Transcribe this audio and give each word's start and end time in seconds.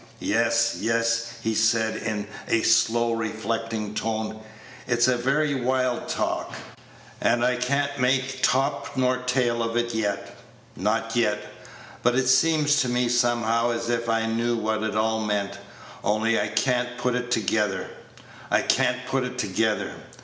Yes, 0.19 0.77
yes," 0.79 1.31
he 1.43 1.53
said, 1.53 1.95
in 2.01 2.25
a 2.47 2.63
slow, 2.63 3.11
reflecting 3.13 3.93
tone, 3.93 4.39
"it's 4.87 5.05
very 5.05 5.53
wild 5.53 6.09
talk, 6.09 6.55
and 7.21 7.45
I 7.45 7.55
can't 7.55 7.99
make 7.99 8.39
top 8.41 8.97
nor 8.97 9.17
tail 9.17 9.61
of 9.61 9.77
it 9.77 9.93
yet 9.93 10.35
not 10.75 11.15
yet; 11.15 11.39
but 12.01 12.15
it 12.15 12.25
seems 12.27 12.81
to 12.81 12.89
me 12.89 13.09
somehow 13.09 13.69
as 13.73 13.91
if 13.91 14.09
I 14.09 14.25
knew 14.25 14.55
what 14.57 14.81
it 14.81 14.95
all 14.95 15.23
meant, 15.23 15.59
only 16.03 16.41
I 16.41 16.47
can't 16.47 16.97
put 16.97 17.13
it 17.13 17.29
together 17.29 17.87
I 18.49 18.63
can't 18.63 19.05
put 19.05 19.23
it 19.23 19.37
together. 19.37 19.93